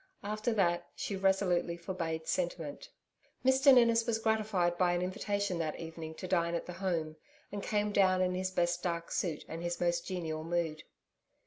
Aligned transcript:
After 0.23 0.51
that, 0.53 0.87
she 0.95 1.15
resolutely 1.15 1.77
forbade 1.77 2.25
sentiment. 2.25 2.89
Mr 3.45 3.71
Ninnis 3.71 4.07
was 4.07 4.17
gratified 4.17 4.75
by 4.75 4.93
an 4.93 5.01
invitation 5.03 5.59
that 5.59 5.79
evening 5.79 6.15
to 6.15 6.27
dine 6.27 6.55
at 6.55 6.65
the 6.65 6.73
Home, 6.73 7.17
and 7.51 7.61
came 7.61 7.91
down 7.91 8.19
in 8.19 8.33
his 8.33 8.49
best 8.49 8.81
dark 8.81 9.11
suit 9.11 9.45
and 9.47 9.61
his 9.61 9.79
most 9.79 10.07
genial 10.07 10.43
mood. 10.43 10.81